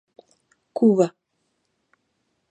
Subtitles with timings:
[0.77, 1.05] Cuba.